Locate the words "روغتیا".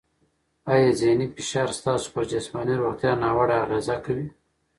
2.81-3.11